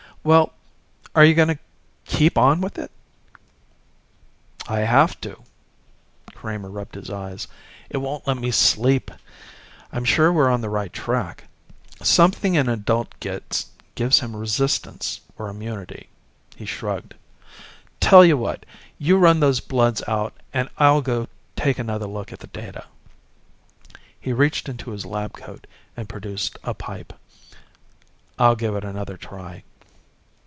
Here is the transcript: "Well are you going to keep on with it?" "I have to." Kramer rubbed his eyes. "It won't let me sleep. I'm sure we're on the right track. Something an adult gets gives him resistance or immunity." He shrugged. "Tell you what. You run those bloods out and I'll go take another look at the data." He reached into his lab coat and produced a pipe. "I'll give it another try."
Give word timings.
"Well 0.23 0.53
are 1.15 1.25
you 1.25 1.33
going 1.33 1.47
to 1.47 1.57
keep 2.05 2.37
on 2.37 2.61
with 2.61 2.77
it?" 2.77 2.91
"I 4.67 4.81
have 4.81 5.19
to." 5.21 5.41
Kramer 6.35 6.69
rubbed 6.69 6.93
his 6.93 7.09
eyes. 7.09 7.47
"It 7.89 7.97
won't 7.97 8.27
let 8.27 8.37
me 8.37 8.51
sleep. 8.51 9.09
I'm 9.91 10.05
sure 10.05 10.31
we're 10.31 10.51
on 10.51 10.61
the 10.61 10.69
right 10.69 10.93
track. 10.93 11.45
Something 12.03 12.55
an 12.55 12.69
adult 12.69 13.19
gets 13.19 13.71
gives 13.95 14.19
him 14.19 14.35
resistance 14.35 15.21
or 15.39 15.49
immunity." 15.49 16.07
He 16.55 16.67
shrugged. 16.67 17.15
"Tell 17.99 18.23
you 18.23 18.37
what. 18.37 18.63
You 18.99 19.17
run 19.17 19.39
those 19.39 19.59
bloods 19.59 20.03
out 20.07 20.35
and 20.53 20.69
I'll 20.77 21.01
go 21.01 21.29
take 21.55 21.79
another 21.79 22.05
look 22.05 22.31
at 22.31 22.37
the 22.41 22.45
data." 22.53 22.85
He 24.19 24.33
reached 24.33 24.69
into 24.69 24.91
his 24.91 25.03
lab 25.03 25.33
coat 25.33 25.65
and 25.97 26.07
produced 26.07 26.59
a 26.63 26.75
pipe. 26.75 27.11
"I'll 28.37 28.55
give 28.55 28.75
it 28.75 28.83
another 28.85 29.17
try." 29.17 29.63